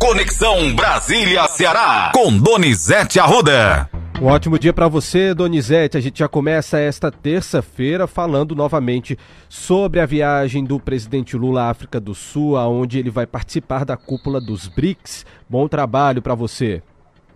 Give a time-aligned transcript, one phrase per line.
[0.00, 3.90] Conexão Brasília-Ceará, com Donizete Arruda.
[4.22, 5.96] Um ótimo dia para você, Donizete.
[5.96, 11.70] A gente já começa esta terça-feira falando novamente sobre a viagem do presidente Lula à
[11.70, 15.26] África do Sul, aonde ele vai participar da cúpula dos BRICS.
[15.48, 16.80] Bom trabalho para você.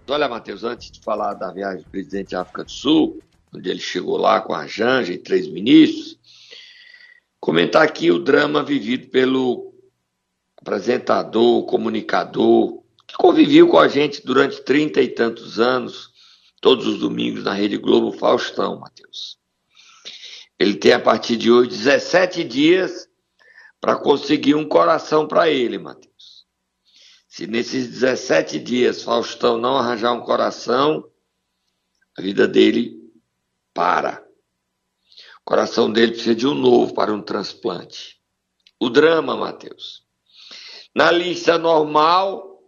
[0.08, 3.18] Olha, Matheus, antes de falar da viagem do presidente à África do Sul,
[3.52, 6.16] onde ele chegou lá com a Janja e três ministros,
[7.40, 9.71] comentar aqui o drama vivido pelo
[10.62, 16.10] apresentador, comunicador, que conviveu com a gente durante trinta e tantos anos,
[16.60, 19.38] todos os domingos na Rede Globo, Faustão, Matheus.
[20.56, 23.08] Ele tem a partir de hoje 17 dias
[23.80, 26.46] para conseguir um coração para ele, Matheus.
[27.26, 31.10] Se nesses 17 dias Faustão não arranjar um coração,
[32.16, 32.96] a vida dele
[33.74, 34.24] para.
[35.40, 38.20] O coração dele precisa de um novo para um transplante.
[38.78, 40.02] O drama, Matheus.
[40.94, 42.62] Na lista normal,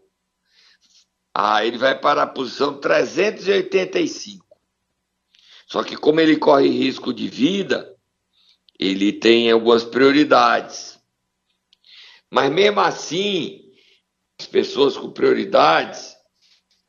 [1.34, 4.44] ah, ele vai para a posição 385.
[5.66, 7.94] Só que como ele corre risco de vida,
[8.78, 10.98] ele tem algumas prioridades.
[12.30, 13.72] Mas mesmo assim,
[14.38, 16.16] as pessoas com prioridades,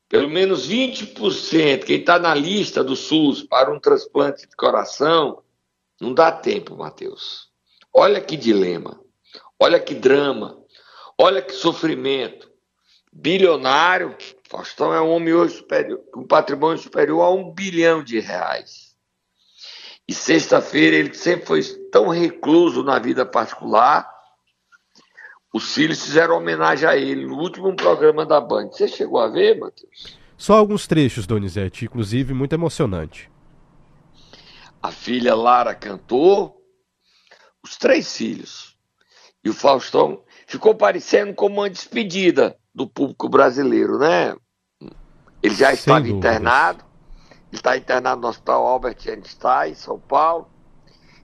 [0.07, 5.43] pelo menos 20%, quem está na lista do SUS para um transplante de coração,
[5.99, 7.49] não dá tempo, Mateus.
[7.93, 9.01] Olha que dilema,
[9.59, 10.64] olha que drama,
[11.17, 12.51] olha que sofrimento.
[13.11, 14.15] Bilionário,
[14.49, 18.93] Faustão é um homem hoje superior, com patrimônio superior a um bilhão de reais.
[20.07, 24.07] E sexta-feira ele sempre foi tão recluso na vida particular.
[25.51, 28.71] Os filhos fizeram homenagem a ele no último programa da Band.
[28.71, 30.17] Você chegou a ver, Matheus?
[30.37, 33.31] Só alguns trechos, Donizete, inclusive muito emocionante.
[34.83, 36.61] A filha Lara cantou,
[37.63, 38.74] os três filhos.
[39.45, 44.35] E o Faustão ficou parecendo como uma despedida do público brasileiro, né?
[45.43, 46.83] Ele já estava internado,
[47.51, 50.49] ele está internado no Hospital Albert Einstein, em São Paulo,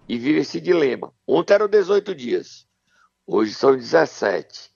[0.07, 1.11] e vive esse dilema.
[1.27, 2.67] Ontem eram 18 dias,
[3.25, 4.69] hoje são 17.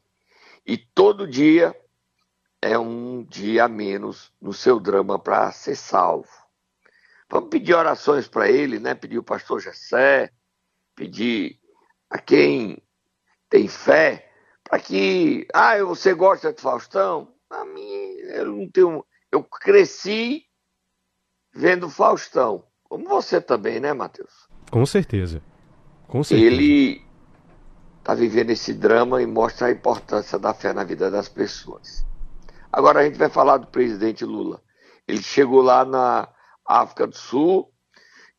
[0.65, 1.75] E todo dia
[2.59, 6.29] é um dia a menos no seu drama para ser salvo.
[7.29, 8.95] Vamos pedir orações para ele, né?
[8.95, 10.31] Pedir o pastor Jessé,
[10.95, 11.59] pedir
[12.09, 12.81] a quem
[13.55, 14.29] tem fé,
[14.65, 15.47] para que.
[15.53, 17.29] Ah, você gosta de Faustão?
[17.49, 19.05] A mim, eu não tenho.
[19.31, 20.43] Eu cresci
[21.53, 22.65] vendo Faustão.
[22.83, 24.49] Como você também, né, Matheus?
[24.69, 25.41] Com certeza.
[26.05, 26.53] Com certeza.
[26.53, 27.01] Ele
[27.99, 32.05] está vivendo esse drama e mostra a importância da fé na vida das pessoas.
[32.71, 34.61] Agora a gente vai falar do presidente Lula.
[35.07, 36.27] Ele chegou lá na
[36.65, 37.71] África do Sul,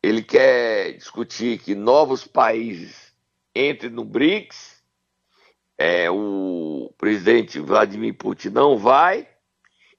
[0.01, 3.13] ele quer discutir que novos países
[3.55, 4.76] entrem no BRICS.
[5.77, 9.27] É, o presidente Vladimir Putin não vai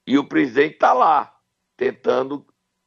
[0.06, 1.32] e o presidente está lá
[1.76, 2.44] tentando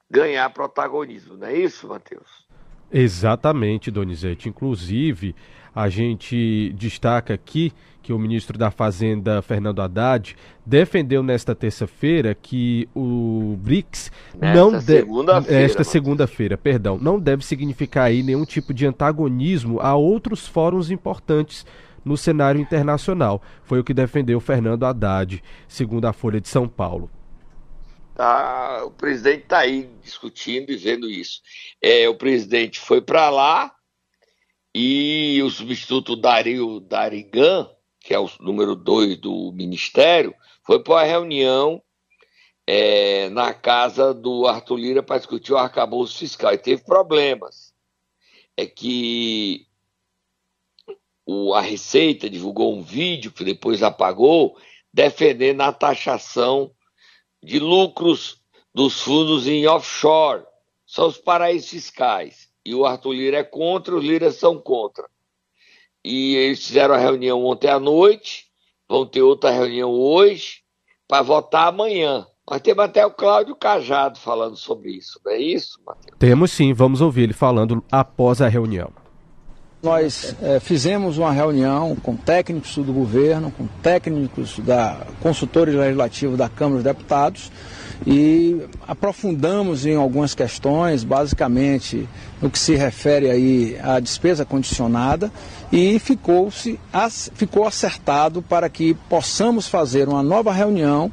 [0.09, 2.46] ganhar protagonismo, não é isso, Matheus?
[2.91, 4.50] Exatamente, Donizete.
[4.50, 5.34] Inclusive,
[5.74, 7.72] a gente destaca aqui
[8.02, 10.35] que o ministro da Fazenda, Fernando Haddad,
[10.66, 14.97] defendeu nesta terça-feira que o BRICS nesta não deve.
[14.97, 20.90] Segunda-feira, esta segunda-feira, perdão, não deve significar aí nenhum tipo de antagonismo a outros fóruns
[20.91, 21.66] importantes
[22.03, 23.41] no cenário internacional.
[23.63, 27.09] Foi o que defendeu Fernando Haddad, segundo a Folha de São Paulo.
[28.13, 31.41] Tá, o presidente está aí discutindo e vendo isso.
[31.81, 33.73] É, o presidente foi para lá
[34.73, 37.69] e o substituto Dario Darigan,
[38.00, 40.34] que é o número dois do ministério,
[40.66, 41.81] foi para uma reunião
[42.66, 47.73] é, na casa do Arthur Lira para discutir o arcabouço fiscal e teve problemas.
[48.56, 49.67] É que
[51.31, 54.57] o, a Receita divulgou um vídeo que depois apagou,
[54.93, 56.71] defendendo a taxação
[57.41, 58.41] de lucros
[58.73, 60.43] dos fundos em offshore,
[60.85, 62.49] são os paraísos fiscais.
[62.65, 65.09] E o Arthur Lira é contra, os Liras são contra.
[66.03, 68.47] E eles fizeram a reunião ontem à noite,
[68.89, 70.61] vão ter outra reunião hoje,
[71.07, 72.27] para votar amanhã.
[72.49, 76.17] Nós temos até o Cláudio Cajado falando sobre isso, não é isso, Matheus?
[76.19, 78.91] Temos sim, vamos ouvir ele falando após a reunião.
[79.83, 86.47] Nós é, fizemos uma reunião com técnicos do governo, com técnicos da consultores legislativos da
[86.47, 87.51] Câmara dos Deputados
[88.05, 92.07] e aprofundamos em algumas questões, basicamente
[92.39, 95.31] no que se refere aí à despesa condicionada
[95.72, 96.79] e ficou, -se,
[97.34, 101.11] ficou acertado para que possamos fazer uma nova reunião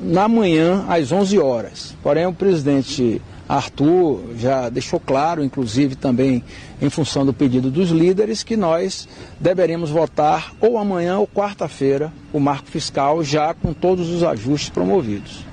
[0.00, 1.96] na manhã às 11 horas.
[2.02, 6.42] Porém, o presidente Arthur já deixou claro, inclusive também
[6.80, 9.08] em função do pedido dos líderes, que nós
[9.38, 15.44] deveremos votar ou amanhã ou quarta-feira o marco fiscal já com todos os ajustes promovidos.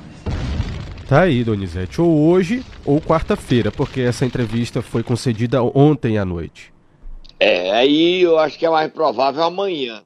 [1.07, 6.73] Tá aí, Donizete, ou hoje ou quarta-feira, porque essa entrevista foi concedida ontem à noite.
[7.39, 10.01] É, aí eu acho que é mais provável amanhã.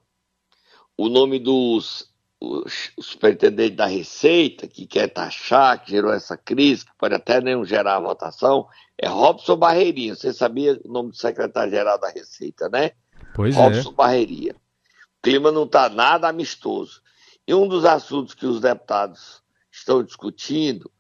[0.98, 2.64] O nome dos os, o
[3.02, 7.98] superintendente da Receita, que quer taxar, que gerou essa crise, que pode até nem gerar
[7.98, 8.68] a votação,
[8.98, 10.16] é Robson Barreirinha.
[10.16, 12.92] Você sabia o nome do secretário-geral da Receita, né?
[13.34, 13.94] Pois Robson é.
[13.94, 14.54] Barreirinha.
[14.54, 17.02] O clima não está nada amistoso.
[17.48, 19.42] E um dos assuntos que os deputados
[19.72, 20.92] estão discutindo,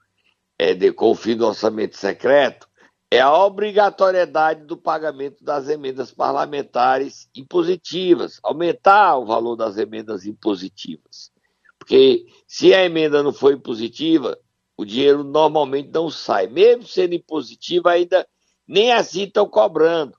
[0.58, 2.68] é, de, com o fim do orçamento secreto,
[3.10, 11.32] é a obrigatoriedade do pagamento das emendas parlamentares impositivas, aumentar o valor das emendas impositivas.
[11.80, 14.38] Porque se a emenda não for impositiva,
[14.76, 16.48] o dinheiro normalmente não sai.
[16.48, 18.28] Mesmo sendo impositiva, ainda
[18.68, 20.18] nem assim estão cobrando.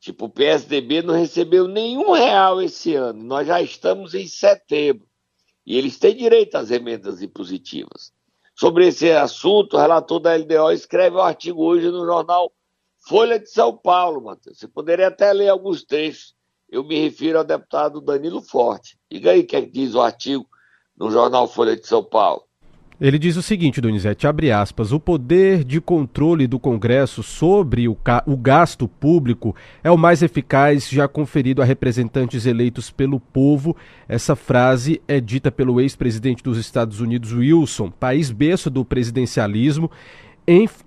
[0.00, 3.22] Tipo, o PSDB não recebeu nenhum real esse ano.
[3.22, 5.06] Nós já estamos em setembro.
[5.64, 8.12] E eles têm direito às emendas impositivas.
[8.60, 12.52] Sobre esse assunto, o relator da LDO escreve um artigo hoje no jornal
[13.08, 14.58] Folha de São Paulo, Matheus.
[14.58, 16.34] Você poderia até ler alguns trechos.
[16.68, 18.98] Eu me refiro ao deputado Danilo Forte.
[19.10, 20.46] Diga aí o que, é que diz o artigo
[20.94, 22.44] no jornal Folha de São Paulo.
[23.00, 27.96] Ele diz o seguinte, Donizete, abre aspas, o poder de controle do Congresso sobre o,
[28.26, 33.74] o, gasto público é o mais eficaz já conferido a representantes eleitos pelo povo.
[34.06, 39.90] Essa frase é dita pelo ex-presidente dos Estados Unidos, Wilson, país berço do presidencialismo,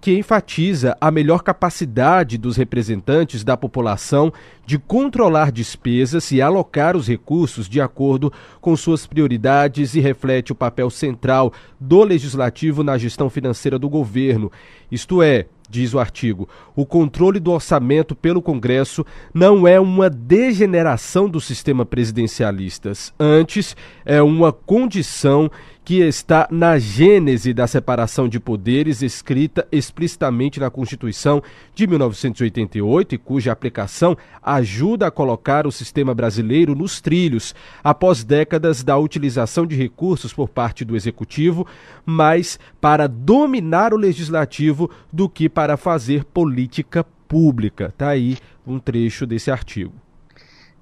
[0.01, 4.33] que enfatiza a melhor capacidade dos representantes da população
[4.65, 10.56] de controlar despesas e alocar os recursos de acordo com suas prioridades e reflete o
[10.56, 14.51] papel central do legislativo na gestão financeira do governo.
[14.92, 21.30] Isto é, diz o artigo, o controle do orçamento pelo Congresso não é uma degeneração
[21.30, 23.75] do sistema presidencialista, antes
[24.06, 25.50] é uma condição
[25.83, 31.44] que está na gênese da separação de poderes escrita explicitamente na Constituição
[31.75, 37.53] de 1988 e cuja aplicação ajuda a colocar o sistema brasileiro nos trilhos
[37.83, 41.68] após décadas da utilização de recursos por parte do executivo,
[42.06, 47.94] mais para dominar o legislativo do que para fazer política pública.
[47.97, 49.94] Tá aí um trecho desse artigo.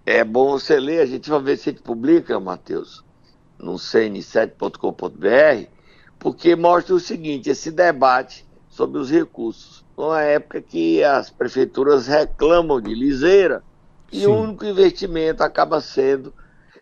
[0.06, 3.04] É bom você ler, a gente vai ver se a gente publica, Matheus
[3.61, 5.67] no cn7.com.br,
[6.19, 9.85] porque mostra o seguinte: esse debate sobre os recursos.
[9.97, 13.63] Numa época que as prefeituras reclamam de liseira
[14.11, 14.27] e Sim.
[14.27, 16.33] o único investimento acaba sendo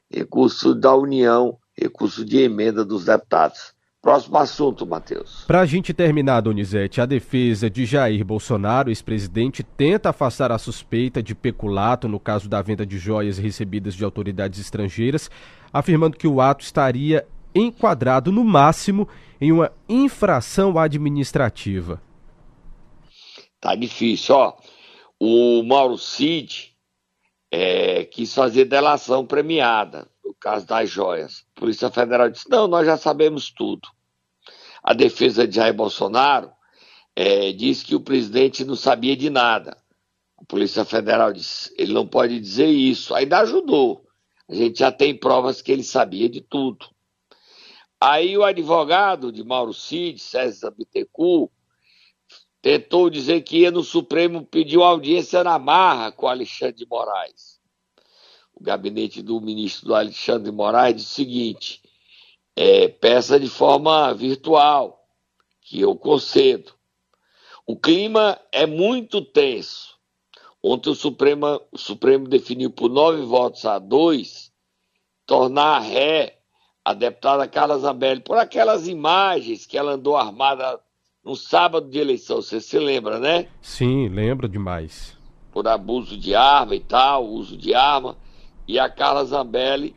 [0.09, 3.73] recurso da União, recurso de emenda dos deputados.
[4.01, 5.43] Próximo assunto, Matheus.
[5.45, 11.21] Para a gente terminar, Donizete, a defesa de Jair Bolsonaro, ex-presidente, tenta afastar a suspeita
[11.21, 15.29] de peculato no caso da venda de joias recebidas de autoridades estrangeiras,
[15.73, 19.05] afirmando que o ato estaria enquadrado, no máximo,
[19.41, 22.01] em uma infração administrativa.
[23.59, 24.55] Tá difícil, ó.
[25.19, 26.73] O Mauro Cid
[27.51, 31.43] é, quis fazer delação premiada no caso das joias.
[31.55, 33.89] A Polícia Federal disse: não, nós já sabemos tudo.
[34.83, 36.51] A defesa de Jair Bolsonaro
[37.15, 39.75] é, disse que o presidente não sabia de nada.
[40.37, 43.15] A Polícia Federal disse: ele não pode dizer isso.
[43.15, 44.05] Ainda ajudou.
[44.47, 46.85] A gente já tem provas que ele sabia de tudo.
[47.99, 51.51] Aí o advogado de Mauro Cid, César Bittencourt,
[52.61, 57.58] tentou dizer que ia no Supremo pedir audiência na marra com Alexandre de Moraes
[58.59, 61.81] o gabinete do ministro Alexandre Moraes disse o seguinte:
[62.55, 65.05] é, peça de forma virtual,
[65.61, 66.73] que eu concedo.
[67.65, 69.97] O clima é muito tenso.
[70.61, 74.51] Ontem o Supremo, o Supremo definiu por nove votos a dois
[75.25, 76.39] tornar ré
[76.83, 80.79] a deputada Carla Zambelli por aquelas imagens que ela andou armada
[81.23, 82.41] no sábado de eleição.
[82.41, 83.47] Você se lembra, né?
[83.61, 85.15] Sim, lembro demais.
[85.51, 88.17] Por abuso de arma e tal, uso de arma
[88.69, 89.95] e a Carla Zambelli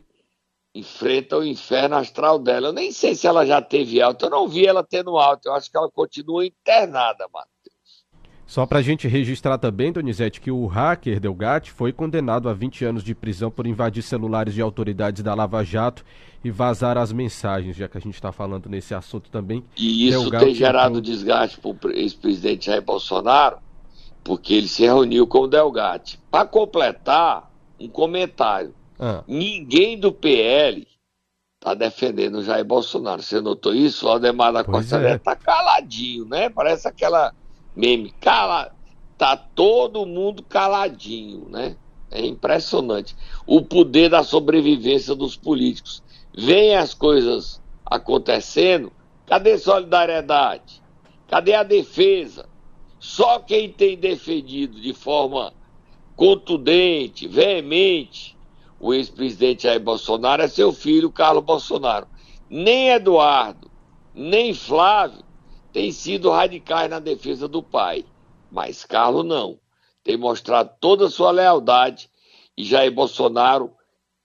[0.73, 2.69] enfrenta o inferno astral dela.
[2.69, 5.53] Eu nem sei se ela já teve alta, eu não vi ela tendo alta, eu
[5.53, 8.03] acho que ela continua internada, Matheus.
[8.47, 12.83] Só para a gente registrar também, Donizete, que o hacker Delgatti foi condenado a 20
[12.83, 16.03] anos de prisão por invadir celulares de autoridades da Lava Jato
[16.43, 19.63] e vazar as mensagens, já que a gente está falando nesse assunto também.
[19.77, 21.01] E isso Delgatti tem gerado então...
[21.01, 23.57] desgaste para o ex-presidente Jair Bolsonaro,
[24.23, 26.19] porque ele se reuniu com o Delgatti.
[26.31, 28.73] Para completar, um comentário.
[28.99, 29.23] Ah.
[29.27, 30.87] Ninguém do PL
[31.59, 33.21] tá defendendo o Jair Bolsonaro.
[33.21, 34.05] Você notou isso?
[34.05, 35.11] O Aldemar da Pois Costa é.
[35.11, 36.49] Neto tá caladinho, né?
[36.49, 37.33] Parece aquela
[37.75, 38.11] meme.
[38.19, 38.71] Cala...
[39.17, 41.77] Tá todo mundo caladinho, né?
[42.11, 43.15] É impressionante.
[43.45, 46.03] O poder da sobrevivência dos políticos.
[46.35, 48.91] Vem as coisas acontecendo,
[49.25, 50.81] cadê solidariedade?
[51.27, 52.49] Cadê a defesa?
[52.99, 55.53] Só quem tem defendido de forma
[56.15, 58.37] contundente, veemente,
[58.79, 62.07] o ex-presidente Jair Bolsonaro é seu filho, Carlos Bolsonaro.
[62.49, 63.71] Nem Eduardo,
[64.13, 65.23] nem Flávio
[65.71, 68.05] têm sido radicais na defesa do pai.
[68.51, 69.59] Mas Carlos não.
[70.03, 72.09] Tem mostrado toda a sua lealdade
[72.57, 73.71] e Jair Bolsonaro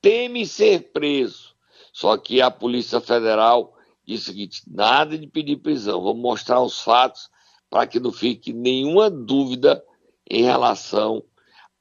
[0.03, 1.55] teme ser preso.
[1.93, 3.75] Só que a Polícia Federal
[4.07, 7.31] disse o seguinte: nada de pedir prisão, vamos mostrar os fatos
[7.71, 9.83] para que não fique nenhuma dúvida
[10.29, 11.23] em relação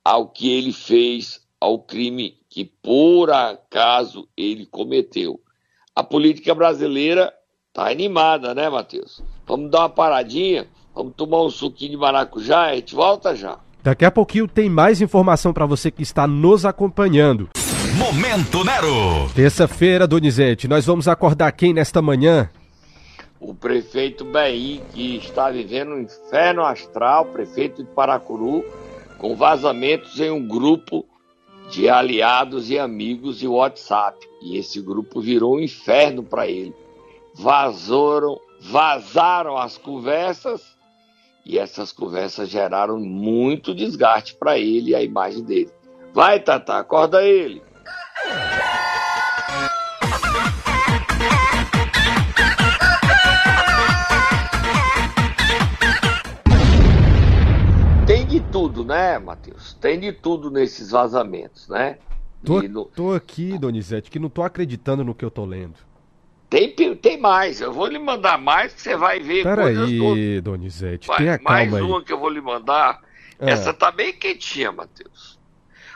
[0.08, 5.38] ao que ele fez, ao crime que por acaso ele cometeu.
[5.94, 7.34] A política brasileira
[7.68, 9.22] está animada, né, Matheus?
[9.46, 13.60] Vamos dar uma paradinha, vamos tomar um suquinho de maracujá, a gente volta já.
[13.84, 17.50] Daqui a pouquinho tem mais informação para você que está nos acompanhando.
[17.98, 19.30] Momento Nero.
[19.36, 22.50] Terça-feira, Donizete, nós vamos acordar quem nesta manhã?
[23.42, 28.64] O prefeito Beim, que está vivendo um inferno astral, prefeito de Paracuru,
[29.18, 31.06] com vazamentos em um grupo
[31.70, 34.18] de aliados e amigos de WhatsApp.
[34.42, 36.74] E esse grupo virou um inferno para ele.
[37.34, 40.78] Vazaram, vazaram as conversas
[41.46, 45.72] e essas conversas geraram muito desgaste para ele e a imagem dele.
[46.14, 47.62] Vai, Tata, acorda ele.
[58.78, 59.74] Tudo, né, Matheus?
[59.76, 61.98] Tem de tudo nesses vazamentos, né?
[62.46, 65.76] Tô, no- tô aqui, Donizete, que não tô acreditando no que eu tô lendo.
[66.50, 70.42] Tem, tem mais, eu vou lhe mandar mais que você vai ver coisas do- Peraí,
[70.42, 71.92] Donizete, Vai, tenha mais calma aí.
[71.92, 73.02] uma que eu vou lhe mandar.
[73.40, 73.50] Ah.
[73.50, 75.38] Essa tá bem quentinha, Matheus.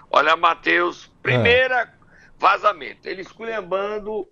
[0.09, 1.93] Olha, Matheus, primeira
[2.37, 3.07] vazamento.
[3.07, 4.27] Ele esculhambando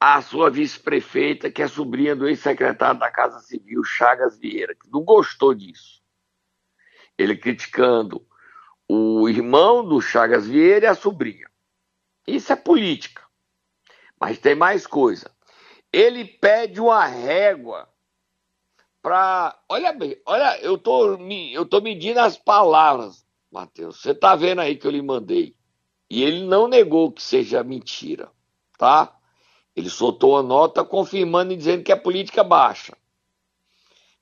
[0.00, 5.02] a sua vice-prefeita, que é sobrinha do ex-secretário da Casa Civil, Chagas Vieira, que não
[5.04, 5.97] gostou disso.
[7.18, 8.24] Ele criticando
[8.88, 11.48] o irmão do Chagas Vieira e a sobrinha.
[12.26, 13.22] Isso é política.
[14.20, 15.30] Mas tem mais coisa.
[15.92, 17.88] Ele pede uma régua
[19.02, 19.58] para.
[19.68, 24.00] Olha bem, olha, eu tô, eu tô medindo as palavras, Matheus.
[24.00, 25.56] Você tá vendo aí que eu lhe mandei.
[26.10, 28.30] E ele não negou que seja mentira,
[28.78, 29.14] tá?
[29.76, 32.96] Ele soltou uma nota confirmando e dizendo que é política baixa.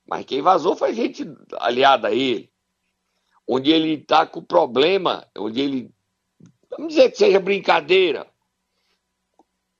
[0.05, 1.25] Mas quem vazou foi gente
[1.59, 2.51] aliada a ele.
[3.47, 5.91] Onde ele tá com problema, onde ele.
[6.69, 8.27] Vamos dizer que seja brincadeira.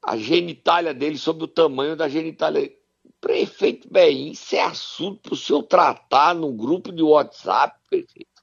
[0.01, 2.71] A genitália dele sobre o tamanho da genitália.
[3.19, 8.37] Prefeito Beim, isso é assunto para o senhor tratar num grupo de WhatsApp, prefeito.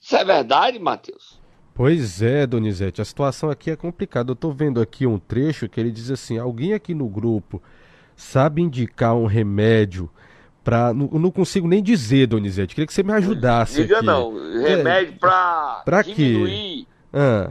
[0.00, 1.38] Isso é verdade, Matheus?
[1.74, 4.32] Pois é, Donizete, a situação aqui é complicada.
[4.32, 7.62] Eu tô vendo aqui um trecho que ele diz assim: alguém aqui no grupo
[8.16, 10.10] sabe indicar um remédio
[10.64, 10.92] pra.
[10.94, 12.74] Não, eu não consigo nem dizer, Donizete.
[12.74, 14.06] Queria que você me ajudasse Diga aqui.
[14.06, 16.12] não, remédio para Pra quê?
[16.14, 17.50] diminuir Ah,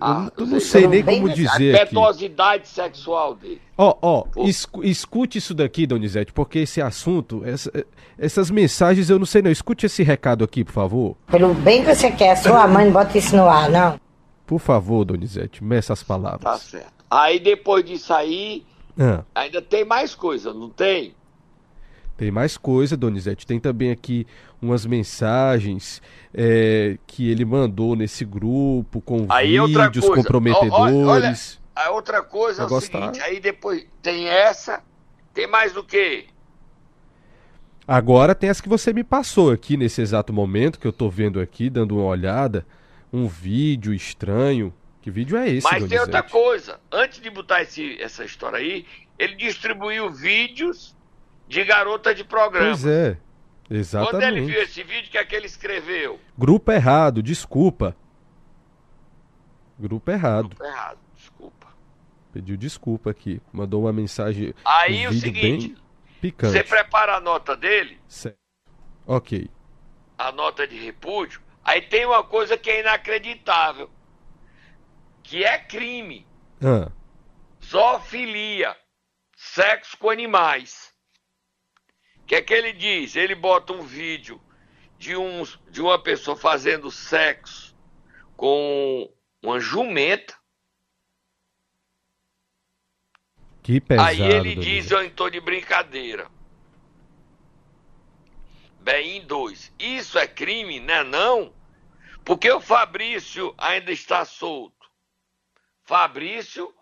[0.00, 1.88] a, eu não sei nem como a dizer aqui.
[1.94, 3.60] petosidade sexual dele.
[3.76, 4.24] Ó, ó,
[4.84, 7.70] escute isso daqui, Donizete, porque esse assunto, essa-
[8.16, 9.50] essas mensagens eu não sei não.
[9.50, 11.16] Escute esse recado aqui, por favor.
[11.26, 13.98] Pelo bem que você quer, sua mãe não bota isso no ar, não.
[14.46, 16.60] Por favor, Donizete, meça as Tá palavras.
[16.62, 16.92] certo.
[17.10, 18.64] Aí depois disso aí,
[18.98, 21.14] Ah, ainda tem mais coisa, não tem?
[22.18, 23.46] Tem mais coisa, Donizete.
[23.46, 24.26] Tem também aqui
[24.60, 26.02] umas mensagens
[26.34, 30.22] é, que ele mandou nesse grupo com Aí outra vídeos coisa.
[30.22, 31.60] comprometedores.
[31.76, 33.00] A outra coisa é o gostar?
[33.14, 34.82] seguinte, aí depois tem essa,
[35.32, 36.26] tem mais o quê?
[37.86, 41.40] Agora tem as que você me passou aqui nesse exato momento, que eu tô vendo
[41.40, 42.66] aqui, dando uma olhada.
[43.12, 44.74] Um vídeo estranho.
[45.00, 46.00] Que vídeo é esse, Mas tem Donizete?
[46.02, 46.80] outra coisa.
[46.90, 48.84] Antes de botar esse, essa história aí,
[49.16, 50.97] ele distribuiu vídeos
[51.48, 52.66] de garota de programa.
[52.68, 54.46] Pois é, Quando ele exatamente.
[54.46, 56.20] viu esse vídeo, o que é que ele escreveu?
[56.36, 57.96] Grupo errado, desculpa.
[59.78, 60.56] Grupo errado.
[60.62, 61.66] Errado, desculpa.
[62.32, 63.40] Pediu desculpa aqui.
[63.52, 64.54] Mandou uma mensagem.
[64.64, 65.74] Aí um o seguinte,
[66.20, 66.52] picante.
[66.52, 68.36] você prepara a nota dele, Certo.
[69.06, 69.48] Ok.
[70.18, 73.88] a nota de repúdio, aí tem uma coisa que é inacreditável,
[75.22, 76.26] que é crime.
[76.62, 76.90] Ah,
[77.64, 78.76] Zoofilia,
[79.36, 80.87] sexo com animais.
[82.28, 83.16] O que é que ele diz?
[83.16, 84.38] Ele bota um vídeo
[84.98, 87.74] de, um, de uma pessoa fazendo sexo
[88.36, 89.10] com
[89.42, 90.36] uma jumenta.
[93.62, 94.08] Que pesado.
[94.10, 96.30] Aí ele diz, eu estou de brincadeira.
[98.78, 99.72] Bem, em dois.
[99.78, 101.02] Isso é crime, né?
[101.02, 101.54] Não.
[102.26, 104.90] Porque o Fabrício ainda está solto.
[105.82, 106.74] Fabrício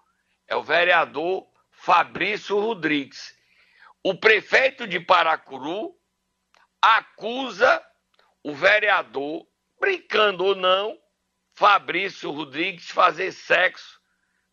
[0.48, 3.35] é o vereador Fabrício Rodrigues.
[4.08, 5.92] O prefeito de Paracuru
[6.80, 7.82] acusa
[8.40, 9.44] o vereador,
[9.80, 10.96] brincando ou não,
[11.56, 14.00] Fabrício Rodrigues fazer sexo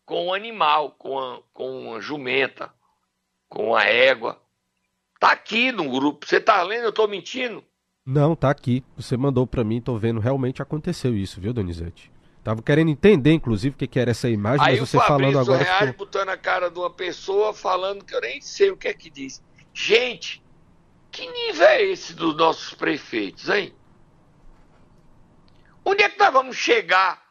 [0.04, 2.74] com um animal, com uma, com uma jumenta,
[3.48, 4.42] com uma égua.
[5.20, 6.26] Tá aqui no grupo.
[6.26, 6.86] Você tá lendo?
[6.86, 7.64] Eu tô mentindo?
[8.04, 8.82] Não, tá aqui.
[8.96, 10.18] Você mandou para mim, tô vendo.
[10.18, 12.10] Realmente aconteceu isso, viu, Donizete?
[12.44, 15.38] Tava querendo entender, inclusive, o que, que era essa imagem, Aí mas você Fabrício falando
[15.38, 15.64] agora.
[15.64, 16.04] Reais Ficou...
[16.06, 19.08] botando a cara de uma pessoa falando que eu nem sei o que é que
[19.08, 19.42] diz.
[19.72, 20.44] Gente,
[21.10, 23.74] que nível é esse dos nossos prefeitos, hein?
[25.82, 27.22] Onde é que nós vamos chegar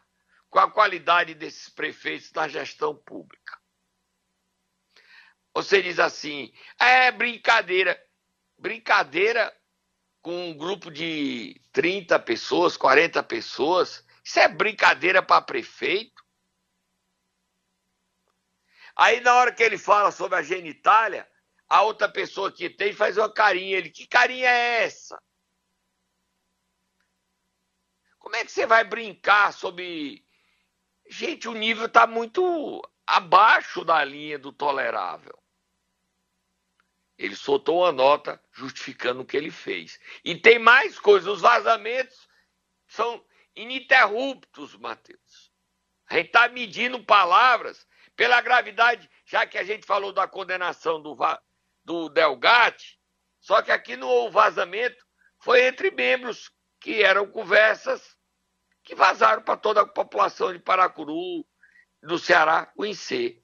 [0.50, 3.60] com a qualidade desses prefeitos na gestão pública?
[5.54, 8.02] Você diz assim, é brincadeira.
[8.58, 9.54] Brincadeira
[10.24, 14.04] com um grupo de 30 pessoas, 40 pessoas.
[14.24, 16.24] Isso é brincadeira para prefeito?
[18.96, 21.30] Aí na hora que ele fala sobre a genitália,
[21.68, 23.78] a outra pessoa que tem faz uma carinha.
[23.78, 25.22] Ele, que carinha é essa?
[28.20, 30.26] Como é que você vai brincar sobre.
[31.10, 35.38] Gente, o nível está muito abaixo da linha do tolerável.
[37.18, 40.00] Ele soltou uma nota justificando o que ele fez.
[40.24, 41.28] E tem mais coisas.
[41.28, 42.28] Os vazamentos
[42.88, 43.24] são
[43.56, 45.52] ininterruptos, Matheus.
[46.10, 51.18] A gente está medindo palavras pela gravidade, já que a gente falou da condenação do,
[51.84, 52.12] do
[53.40, 55.06] só que aqui não houve vazamento,
[55.40, 58.18] foi entre membros que eram conversas
[58.84, 61.46] que vazaram para toda a população de Paracuru,
[62.02, 63.42] do Ceará, conhecer.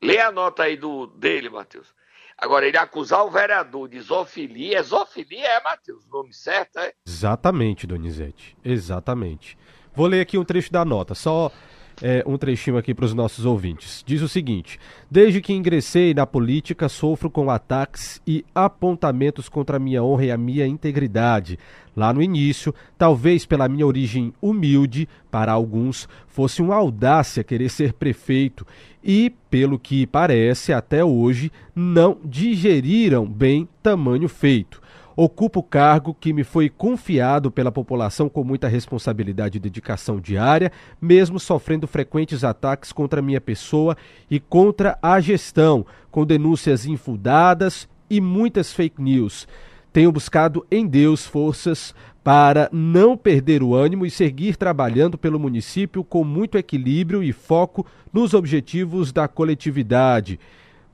[0.00, 1.94] Lê a nota aí do, dele, Matheus.
[2.42, 6.92] Agora, ele acusar o vereador de zoofilia, é zoofilia, é, Matheus, o nome certo, é?
[7.06, 9.56] Exatamente, Donizete, exatamente.
[9.94, 11.52] Vou ler aqui um trecho da nota, só
[12.02, 14.02] é, um trechinho aqui para os nossos ouvintes.
[14.04, 14.78] Diz o seguinte:
[15.08, 20.30] Desde que ingressei na política, sofro com ataques e apontamentos contra a minha honra e
[20.32, 21.58] a minha integridade.
[21.96, 27.92] Lá no início, talvez pela minha origem humilde, para alguns fosse uma audácia querer ser
[27.92, 28.66] prefeito
[29.04, 34.81] e, pelo que parece, até hoje não digeriram bem tamanho feito.
[35.14, 40.72] Ocupo o cargo que me foi confiado pela população com muita responsabilidade e dedicação diária,
[41.00, 43.96] mesmo sofrendo frequentes ataques contra minha pessoa
[44.30, 49.46] e contra a gestão, com denúncias infundadas e muitas fake news.
[49.92, 51.94] Tenho buscado em Deus forças
[52.24, 57.84] para não perder o ânimo e seguir trabalhando pelo município com muito equilíbrio e foco
[58.12, 60.40] nos objetivos da coletividade.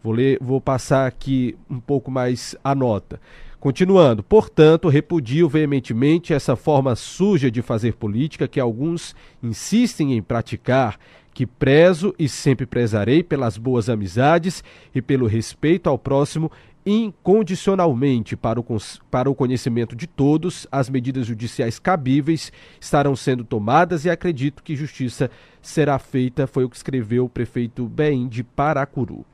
[0.02, 3.20] Vou, ler, vou passar aqui um pouco mais a nota.
[3.60, 10.96] Continuando, portanto, repudio veementemente essa forma suja de fazer política que alguns insistem em praticar,
[11.34, 14.62] que prezo e sempre prezarei pelas boas amizades
[14.94, 16.52] e pelo respeito ao próximo
[16.86, 18.64] incondicionalmente para o,
[19.10, 24.76] para o conhecimento de todos, as medidas judiciais cabíveis estarão sendo tomadas e acredito que
[24.76, 29.26] justiça será feita, foi o que escreveu o prefeito Bem de Paracuru.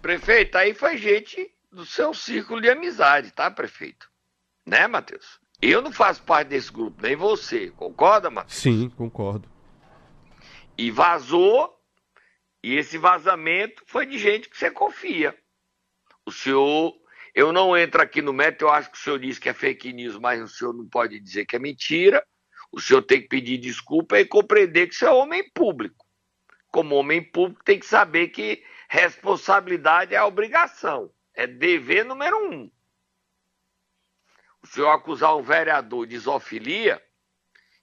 [0.00, 4.10] Prefeito, aí foi gente do seu círculo de amizade, tá, prefeito?
[4.66, 5.40] Né, Matheus?
[5.62, 7.70] Eu não faço parte desse grupo, nem você.
[7.70, 8.56] Concorda, Matheus?
[8.56, 9.48] Sim, concordo.
[10.76, 11.78] E vazou,
[12.62, 15.36] e esse vazamento foi de gente que você confia.
[16.24, 16.94] O senhor,
[17.34, 19.92] eu não entro aqui no método, eu acho que o senhor disse que é fake
[19.92, 22.24] news, mas o senhor não pode dizer que é mentira.
[22.72, 26.06] O senhor tem que pedir desculpa e compreender que você é homem público.
[26.68, 31.10] Como homem público, tem que saber que responsabilidade é obrigação.
[31.40, 32.70] É dever número um.
[34.60, 37.02] O senhor acusar um vereador de zoofilia,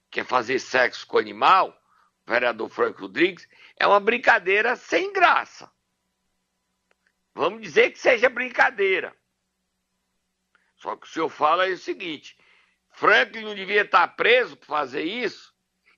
[0.08, 1.76] que é fazer sexo com animal,
[2.24, 5.68] o vereador Franco Rodrigues, é uma brincadeira sem graça.
[7.34, 9.12] Vamos dizer que seja brincadeira.
[10.76, 12.38] Só que o senhor fala é o seguinte:
[12.92, 15.52] Franklin não devia estar preso por fazer isso?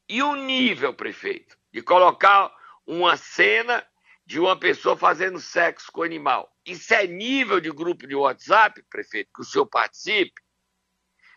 [0.09, 2.51] E o nível, prefeito, de colocar
[2.87, 3.87] uma cena
[4.31, 6.57] de uma pessoa fazendo sexo com animal.
[6.64, 10.40] Isso é nível de grupo de WhatsApp, prefeito, que o senhor participe?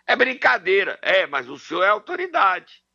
[0.05, 0.99] É brincadeira.
[1.01, 2.85] É, mas o senhor é autoridade.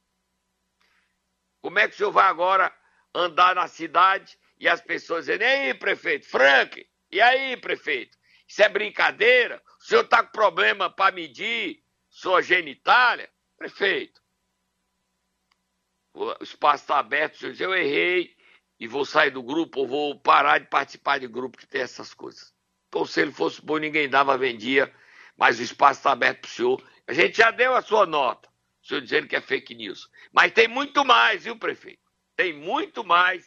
[1.61, 2.73] Como é que o senhor vai agora
[3.13, 8.63] andar na cidade e as pessoas dizendo, e aí, prefeito, Frank, e aí, prefeito, isso
[8.63, 9.61] é brincadeira?
[9.81, 13.29] O senhor está com problema para medir sua genitália?
[13.57, 14.23] Prefeito,
[16.15, 18.38] o espaço está aberto, o senhor diz, eu errei,
[18.79, 22.15] e vou sair do grupo ou vou parar de participar de grupo que tem essas
[22.15, 22.53] coisas.
[22.89, 24.93] Então, se ele fosse bom, ninguém dava, vendia,
[25.37, 26.83] mas o espaço está aberto para o senhor.
[27.07, 28.49] A gente já deu a sua nota,
[28.83, 30.09] o senhor dizendo que é fake news.
[30.33, 32.01] Mas tem muito mais, viu, prefeito?
[32.37, 33.45] Tem muito mais.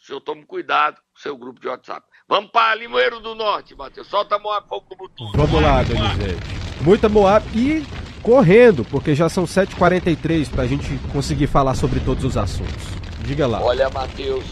[0.00, 2.06] O senhor tome cuidado com o seu grupo de WhatsApp.
[2.28, 4.06] Vamos para Limoeiro do Norte, Matheus.
[4.06, 5.32] Solta a Moab Fogo do Mutum.
[5.34, 6.82] Vamos lá, Donizete.
[6.82, 7.84] Muita Moab e
[8.22, 12.84] correndo, porque já são 7h43 para a gente conseguir falar sobre todos os assuntos.
[13.26, 13.60] Diga lá.
[13.60, 14.46] Olha, Matheus,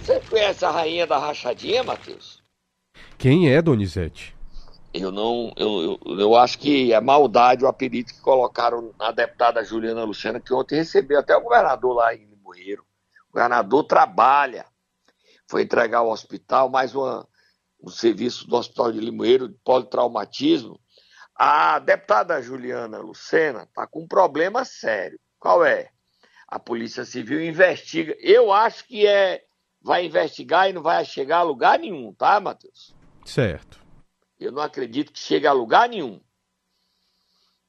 [0.00, 2.42] você conhece a rainha da rachadinha, Matheus?
[3.18, 4.34] Quem é, Donizete?
[4.94, 5.52] Eu não.
[5.54, 10.40] Eu, eu, eu, acho que é maldade o apelido que colocaram na deputada Juliana Luciana,
[10.40, 12.86] que ontem recebeu até o governador lá em Limoeiro.
[13.28, 14.64] O governador trabalha.
[15.46, 17.28] Foi entregar ao hospital mais uma,
[17.82, 20.80] um serviço do Hospital de Limoeiro de politraumatismo.
[21.34, 25.20] A deputada Juliana Lucena está com um problema sério.
[25.38, 25.90] Qual é?
[26.46, 28.16] A Polícia Civil investiga.
[28.20, 29.44] Eu acho que é
[29.80, 32.92] vai investigar e não vai chegar a lugar nenhum, tá, Matheus?
[33.24, 33.80] Certo.
[34.38, 36.20] Eu não acredito que chegue a lugar nenhum.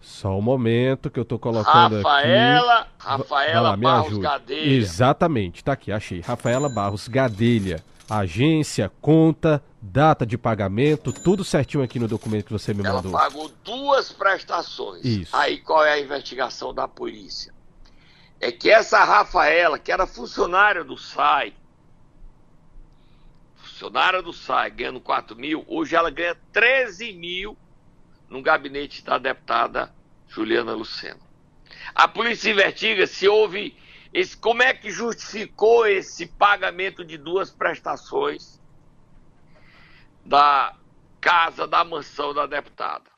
[0.02, 2.90] Só um momento que eu tô colocando Rafaela, aqui.
[2.98, 4.72] Rafaela Barros Gadelha.
[4.72, 6.20] Exatamente, tá aqui, achei.
[6.20, 7.82] Rafaela Barros Gadelha.
[8.10, 13.12] Agência, conta, data de pagamento, tudo certinho aqui no documento que você me Ela mandou.
[13.12, 15.04] Ela pagou duas prestações.
[15.04, 15.34] Isso.
[15.34, 17.54] Aí qual é a investigação da polícia?
[18.40, 21.54] É que essa Rafaela, que era funcionária do SAI,
[23.54, 27.56] funcionária do SAI, ganhando 4 mil, hoje ela ganha 13 mil
[28.32, 29.94] no gabinete da deputada
[30.26, 31.20] Juliana Lucena.
[31.94, 33.76] A polícia investiga se houve
[34.10, 38.58] esse, como é que justificou esse pagamento de duas prestações
[40.24, 40.74] da
[41.20, 43.10] casa da mansão da deputada.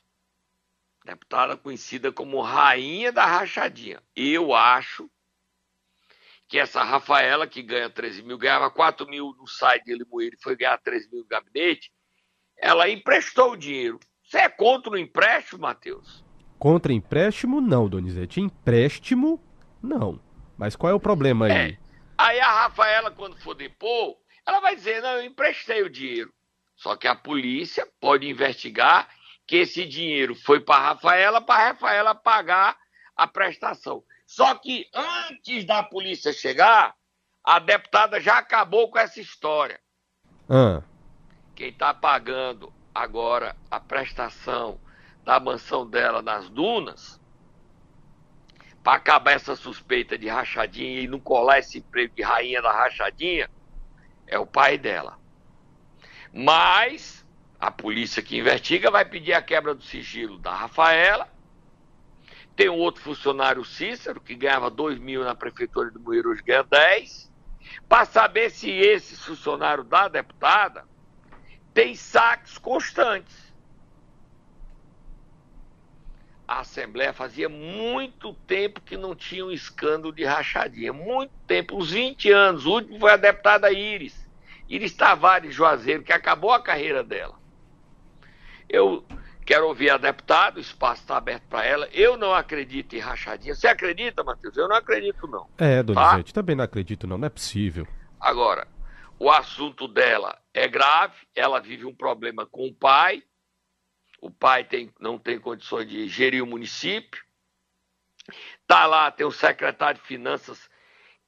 [1.05, 4.03] Deputada conhecida como Rainha da Rachadinha.
[4.17, 5.09] Eu acho
[6.49, 10.43] que essa Rafaela, que ganha 13 mil, ganhava 4 mil no site de Limoeiro e
[10.43, 11.93] foi ganhar 13 mil no gabinete,
[12.57, 16.25] ela emprestou o dinheiro você é contra o empréstimo, Matheus?
[16.59, 18.41] Contra empréstimo, não, Donizete.
[18.41, 19.41] Empréstimo,
[19.83, 20.19] não.
[20.57, 21.53] Mas qual é o problema aí?
[21.53, 21.79] É.
[22.17, 26.33] Aí a Rafaela, quando for depor, ela vai dizer: não, eu emprestei o dinheiro.
[26.77, 29.09] Só que a polícia pode investigar
[29.47, 32.77] que esse dinheiro foi para a Rafaela, para a Rafaela pagar
[33.17, 34.03] a prestação.
[34.27, 36.95] Só que antes da polícia chegar,
[37.45, 39.79] a deputada já acabou com essa história.
[40.49, 40.83] Ah.
[41.55, 44.79] Quem está pagando agora a prestação
[45.25, 47.21] da mansão dela nas dunas,
[48.83, 53.51] para acabar essa suspeita de rachadinha e não colar esse emprego de rainha da rachadinha,
[54.27, 55.19] é o pai dela.
[56.33, 57.25] Mas
[57.59, 61.29] a polícia que investiga vai pedir a quebra do sigilo da Rafaela.
[62.55, 66.63] Tem um outro funcionário, Cícero, que ganhava 2 mil na prefeitura de Moeiro, hoje ganha
[66.63, 67.33] 10.
[67.89, 70.85] Para saber se esse funcionário da deputada
[71.75, 73.53] tem saques constantes.
[76.47, 80.93] A Assembleia fazia muito tempo que não tinha um escândalo de rachadinha.
[80.93, 82.65] Muito tempo, uns 20 anos.
[82.65, 84.15] O último foi a deputada Iris.
[84.69, 87.35] Iris Tavares Juazeiro, que acabou a carreira dela.
[88.69, 89.05] Eu
[89.45, 91.89] quero ouvir a deputada, o espaço está aberto para ela.
[91.93, 93.55] Eu não acredito em rachadinha.
[93.55, 94.57] Você acredita, Matheus?
[94.57, 95.47] Eu não acredito, não.
[95.59, 96.41] É, Donizete, tá?
[96.41, 97.19] também não acredito, não.
[97.19, 97.87] Não é possível.
[98.21, 98.67] Agora,
[99.19, 103.23] o assunto dela é grave, ela vive um problema com o pai,
[104.21, 107.23] o pai tem, não tem condições de gerir o município,
[108.67, 110.69] tá lá, tem o secretário de finanças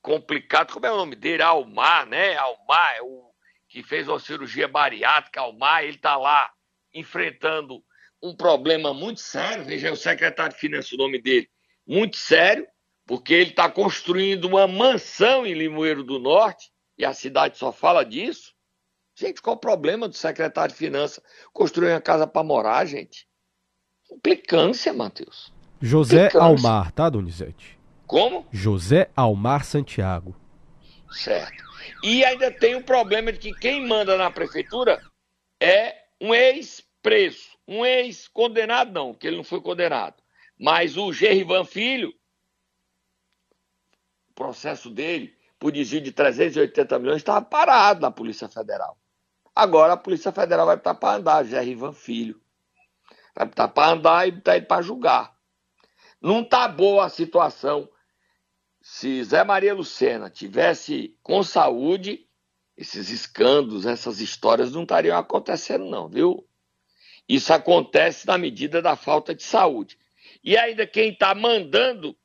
[0.01, 1.42] complicado, como é o nome dele?
[1.42, 2.37] Almar, né?
[2.37, 3.31] Almar, é o
[3.68, 6.51] que fez uma cirurgia bariátrica, Almar, ele tá lá
[6.94, 7.85] enfrentando
[8.22, 11.51] um problema muito sério, veja o secretário de finanças, o nome dele,
[11.87, 12.66] muito sério,
[13.05, 18.04] porque ele está construindo uma mansão em Limoeiro do Norte, e a cidade só fala
[18.04, 18.54] disso.
[19.14, 23.26] Gente, qual o problema do secretário de Finanças construir uma casa para morar, gente?
[24.11, 25.52] Implicância, Matheus.
[25.80, 26.46] José Implicância.
[26.46, 27.78] Almar, tá, Donizete?
[28.06, 28.46] Como?
[28.52, 30.37] José Almar Santiago.
[31.11, 31.64] Certo.
[32.02, 35.02] E ainda tem o problema de que quem manda na prefeitura
[35.61, 37.56] é um ex-preso.
[37.66, 40.22] Um ex-condenado, não, que ele não foi condenado.
[40.59, 42.14] Mas o Gerrivan Filho,
[44.30, 48.98] o processo dele, por desvio de 380 milhões, estava parado na Polícia Federal.
[49.54, 52.40] Agora a Polícia Federal vai estar para andar, Gerrivan Filho.
[53.34, 55.34] Vai estar para andar e está para julgar.
[56.20, 57.88] Não está boa a situação.
[58.80, 62.26] Se Zé Maria Lucena tivesse com saúde,
[62.76, 66.46] esses escândalos, essas histórias não estariam acontecendo, não, viu?
[67.28, 69.98] Isso acontece na medida da falta de saúde.
[70.44, 72.16] E ainda quem está mandando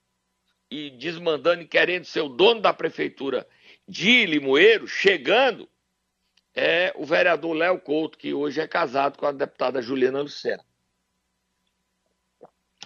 [0.71, 3.45] e desmandando e querendo ser o dono da prefeitura
[3.85, 5.69] de Limoeiro, chegando,
[6.55, 10.65] é o vereador Léo Couto, que hoje é casado com a deputada Juliana Lucena.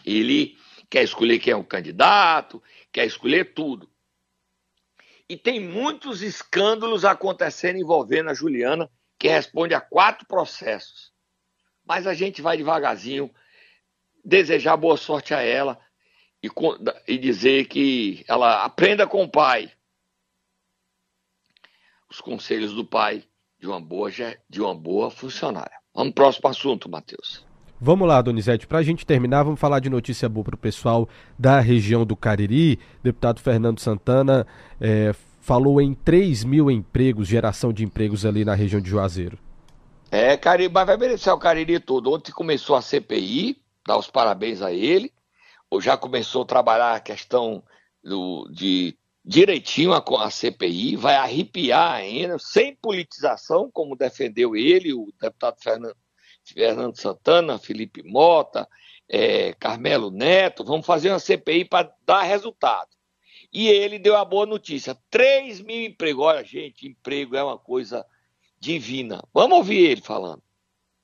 [0.03, 0.57] Ele
[0.89, 3.87] quer escolher quem é o candidato, quer escolher tudo.
[5.29, 11.11] E tem muitos escândalos acontecendo envolvendo a Juliana, que responde a quatro processos.
[11.83, 13.33] Mas a gente vai devagarzinho,
[14.23, 15.79] desejar boa sorte a ela
[16.45, 19.71] e, e dizer que ela aprenda com o pai
[22.09, 23.23] os conselhos do pai
[23.59, 24.09] de uma boa,
[24.49, 25.77] de uma boa funcionária.
[25.93, 27.45] Vamos pro próximo assunto, Matheus.
[27.79, 31.09] Vamos lá, Donizete, para a gente terminar, vamos falar de notícia boa para o pessoal
[31.37, 32.79] da região do Cariri.
[33.03, 34.47] Deputado Fernando Santana
[34.79, 39.37] é, falou em 3 mil empregos, geração de empregos ali na região de Juazeiro.
[40.09, 42.13] É, Cariri, mas vai beneficiar o Cariri todo.
[42.13, 45.11] Ontem começou a CPI, dá os parabéns a ele.
[45.81, 47.63] Já começou a trabalhar a questão
[48.03, 55.11] do, de direitinho a, a CPI, vai arrepiar ainda, sem politização, como defendeu ele, o
[55.19, 55.97] deputado Fernando
[56.53, 58.67] Fernando Santana, Felipe Mota,
[59.09, 62.89] é, Carmelo Neto, vamos fazer uma CPI para dar resultado.
[63.51, 66.25] E ele deu a boa notícia: 3 mil empregos.
[66.25, 68.05] Olha, gente, emprego é uma coisa
[68.59, 69.23] divina.
[69.33, 70.41] Vamos ouvir ele falando.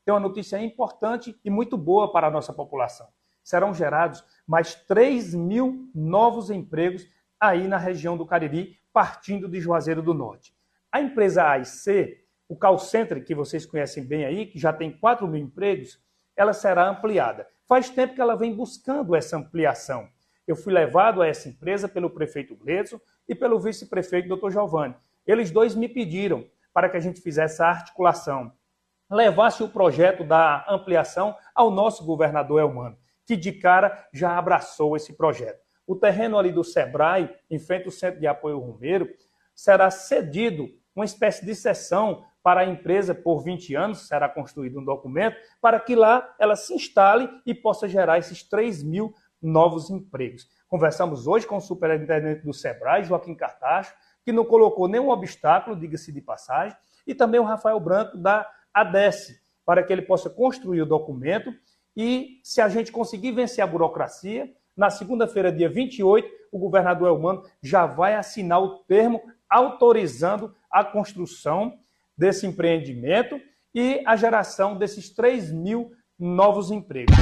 [0.05, 3.07] Tem uma notícia importante e muito boa para a nossa população.
[3.51, 7.05] Serão gerados mais 3 mil novos empregos
[7.39, 10.53] aí na região do Cariri, partindo de Juazeiro do Norte.
[10.91, 15.25] A empresa AIC o call center, que vocês conhecem bem aí, que já tem 4
[15.25, 15.97] mil empregos,
[16.35, 17.47] ela será ampliada.
[17.65, 20.09] Faz tempo que ela vem buscando essa ampliação.
[20.45, 24.49] Eu fui levado a essa empresa pelo prefeito Gleison e pelo vice-prefeito Dr.
[24.49, 24.95] Giovanni.
[25.25, 28.51] Eles dois me pediram para que a gente fizesse a articulação,
[29.09, 35.13] levasse o projeto da ampliação ao nosso governador Elmano, que de cara já abraçou esse
[35.13, 35.59] projeto.
[35.85, 39.09] O terreno ali do Sebrae, em frente ao Centro de Apoio Romeiro,
[39.55, 44.83] será cedido uma espécie de sessão para a empresa por 20 anos, será construído um
[44.83, 50.47] documento, para que lá ela se instale e possa gerar esses 3 mil novos empregos.
[50.67, 56.11] Conversamos hoje com o superintendente do SEBRAE, Joaquim Cartacho, que não colocou nenhum obstáculo, diga-se
[56.11, 60.85] de passagem, e também o Rafael Branco da ADES, para que ele possa construir o
[60.85, 61.53] documento
[62.01, 67.43] e, se a gente conseguir vencer a burocracia, na segunda-feira, dia 28, o governador Elmano
[67.61, 71.77] já vai assinar o termo autorizando a construção
[72.17, 73.39] desse empreendimento
[73.75, 77.15] e a geração desses 3 mil novos empregos.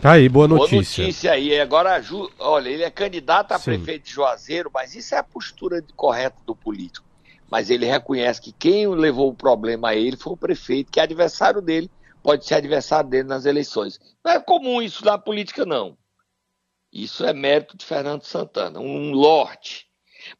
[0.00, 1.02] Tá aí, boa notícia.
[1.02, 1.60] Boa notícia aí.
[1.60, 2.00] Agora,
[2.38, 3.64] olha, ele é candidato a Sim.
[3.64, 7.04] prefeito de Juazeiro, mas isso é a postura correta do político.
[7.50, 11.02] Mas ele reconhece que quem levou o problema a ele foi o prefeito, que é
[11.02, 11.90] adversário dele,
[12.24, 14.00] pode ser adversário dele nas eleições.
[14.24, 15.96] Não é comum isso na política, não.
[16.92, 19.86] Isso é mérito de Fernando Santana, um lorde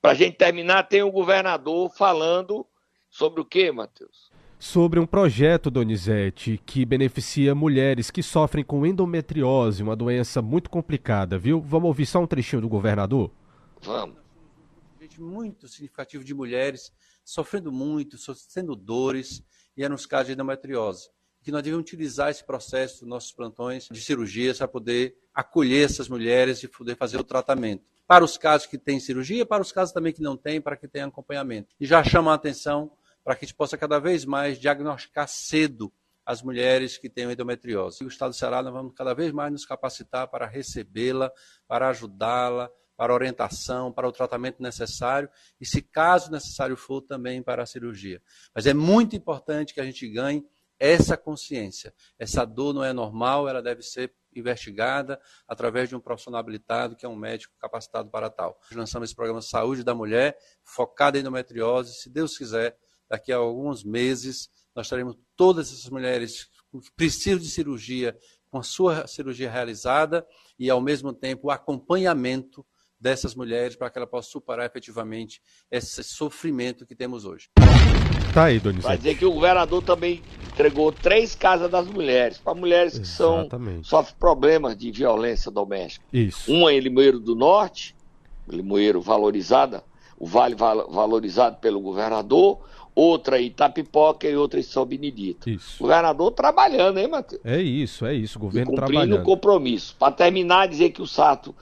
[0.01, 2.67] para a gente terminar, tem o governador falando
[3.11, 4.33] sobre o que, Matheus?
[4.59, 11.39] Sobre um projeto, Donizete, que beneficia mulheres que sofrem com endometriose, uma doença muito complicada,
[11.39, 11.61] viu?
[11.61, 13.31] Vamos ouvir só um trechinho do governador?
[13.83, 14.17] Vamos.
[15.19, 16.91] Muito significativo de mulheres
[17.25, 19.45] sofrendo muito, sofrendo dores,
[19.77, 21.09] e é nos casos de endometriose.
[21.45, 26.09] Que nós devemos utilizar esse processo dos nossos plantões de cirurgias para poder acolher essas
[26.09, 29.93] mulheres e poder fazer o tratamento para os casos que têm cirurgia, para os casos
[29.93, 31.75] também que não têm, para que tenham acompanhamento.
[31.81, 35.93] E já chama a atenção para que a gente possa cada vez mais diagnosticar cedo
[36.25, 38.03] as mulheres que têm endometriose.
[38.03, 41.31] E o Estado do Ceará, nós vamos cada vez mais nos capacitar para recebê-la,
[41.67, 45.29] para ajudá-la, para orientação, para o tratamento necessário
[45.61, 48.23] e, se caso necessário for, também para a cirurgia.
[48.55, 50.45] Mas é muito importante que a gente ganhe
[50.85, 51.95] essa consciência.
[52.19, 55.19] Essa dor não é normal, ela deve ser investigada
[55.49, 58.61] através de um profissional habilitado, que é um médico capacitado para tal.
[58.71, 61.95] Lançamos esse programa Saúde da Mulher, focado em endometriose.
[61.95, 62.77] Se Deus quiser,
[63.09, 68.15] daqui a alguns meses, nós teremos todas essas mulheres que precisam de cirurgia,
[68.51, 70.27] com a sua cirurgia realizada
[70.59, 72.65] e, ao mesmo tempo, o acompanhamento
[73.01, 77.49] dessas mulheres para que ela possa superar efetivamente esse sofrimento que temos hoje.
[78.35, 78.87] Tá aí, Donizete.
[78.89, 80.21] Vai dizer que o governador também
[80.53, 83.87] entregou três casas das mulheres, para mulheres que Exatamente.
[83.89, 86.05] são sofrem problemas de violência doméstica.
[86.13, 86.53] Isso.
[86.53, 87.95] Uma em Limoeiro do Norte,
[88.49, 89.85] Limoeiro valorizada,
[90.19, 92.59] o Vale val- valorizado pelo governador,
[92.95, 95.49] outra em Itapipoca e outra em São Benedito.
[95.49, 95.77] Isso.
[95.81, 97.41] Governador trabalhando, hein, Matheus?
[97.45, 98.39] É isso, é isso.
[98.39, 99.21] O governo cumprindo trabalhando.
[99.21, 99.97] o compromisso.
[99.99, 101.55] Para terminar, dizer que o Sato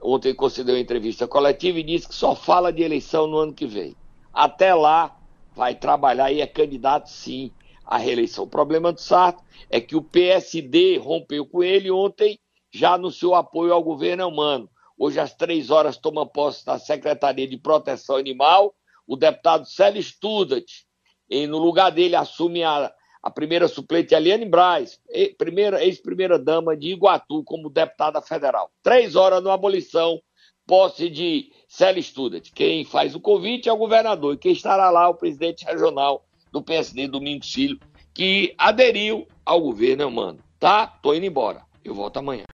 [0.00, 3.66] ontem concedeu uma entrevista coletiva e disse que só fala de eleição no ano que
[3.66, 3.94] vem.
[4.32, 5.14] Até lá,
[5.58, 7.50] vai trabalhar e é candidato sim
[7.84, 8.44] à reeleição.
[8.44, 12.38] O problema do Sato é que o PSD rompeu com ele ontem,
[12.72, 14.70] já anunciou apoio ao governo humano.
[14.96, 18.72] Hoje, às três horas, toma posse da Secretaria de Proteção Animal
[19.04, 20.86] o deputado Célio Studat.
[21.28, 22.92] E no lugar dele assume a,
[23.22, 28.70] a primeira suplente Eliane Braz, e- primeira- ex-primeira-dama de Iguatu, como deputada federal.
[28.82, 30.20] Três horas no abolição,
[30.66, 32.50] posse de Célio Studat.
[32.52, 36.24] Quem faz o convite é o governador, e quem estará lá é o presidente regional
[36.50, 37.78] do PSD, Domingos Filho,
[38.14, 40.38] que aderiu ao governo humano.
[40.58, 40.86] Tá?
[40.86, 41.62] Tô indo embora.
[41.84, 42.46] Eu volto amanhã.